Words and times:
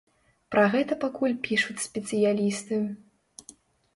Пра 0.53 0.61
гэта 0.75 0.95
пакуль 1.03 1.35
пішуць 1.47 1.85
спецыялісты. 1.87 2.79